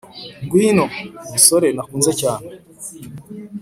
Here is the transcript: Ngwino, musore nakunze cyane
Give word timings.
Ngwino, 0.43 0.85
musore 1.31 1.67
nakunze 1.71 2.11
cyane 2.21 2.47